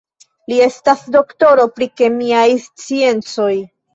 Li 0.51 0.55
estas 0.67 1.03
doktoro 1.15 1.67
pri 1.75 1.87
kemiaj 2.01 2.47
sciencoj. 2.65 3.53